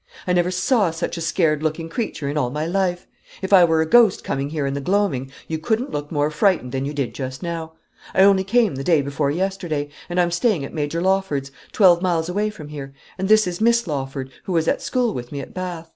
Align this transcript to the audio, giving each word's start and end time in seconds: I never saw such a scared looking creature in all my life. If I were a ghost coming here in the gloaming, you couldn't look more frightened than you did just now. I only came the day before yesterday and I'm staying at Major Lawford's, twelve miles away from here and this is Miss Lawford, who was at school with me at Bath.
I 0.25 0.33
never 0.33 0.49
saw 0.49 0.89
such 0.89 1.15
a 1.15 1.21
scared 1.21 1.61
looking 1.61 1.87
creature 1.87 2.27
in 2.27 2.35
all 2.35 2.49
my 2.49 2.65
life. 2.65 3.05
If 3.43 3.53
I 3.53 3.63
were 3.63 3.81
a 3.81 3.85
ghost 3.85 4.23
coming 4.23 4.49
here 4.49 4.65
in 4.65 4.73
the 4.73 4.81
gloaming, 4.81 5.31
you 5.47 5.59
couldn't 5.59 5.91
look 5.91 6.11
more 6.11 6.31
frightened 6.31 6.71
than 6.71 6.85
you 6.85 6.91
did 6.95 7.13
just 7.13 7.43
now. 7.43 7.73
I 8.15 8.23
only 8.23 8.43
came 8.43 8.73
the 8.73 8.83
day 8.83 9.03
before 9.03 9.29
yesterday 9.29 9.89
and 10.09 10.19
I'm 10.19 10.31
staying 10.31 10.65
at 10.65 10.73
Major 10.73 11.03
Lawford's, 11.03 11.51
twelve 11.71 12.01
miles 12.01 12.29
away 12.29 12.49
from 12.49 12.69
here 12.69 12.93
and 13.19 13.29
this 13.29 13.45
is 13.45 13.61
Miss 13.61 13.85
Lawford, 13.85 14.31
who 14.45 14.53
was 14.53 14.67
at 14.67 14.81
school 14.81 15.13
with 15.13 15.31
me 15.31 15.39
at 15.39 15.53
Bath. 15.53 15.87